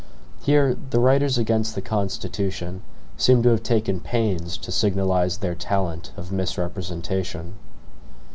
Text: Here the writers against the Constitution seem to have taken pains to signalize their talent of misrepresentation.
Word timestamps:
Here 0.41 0.75
the 0.89 0.97
writers 0.99 1.37
against 1.37 1.75
the 1.75 1.81
Constitution 1.83 2.81
seem 3.17 3.43
to 3.43 3.49
have 3.49 3.61
taken 3.61 3.99
pains 3.99 4.57
to 4.57 4.71
signalize 4.71 5.37
their 5.37 5.53
talent 5.53 6.11
of 6.17 6.31
misrepresentation. 6.31 7.53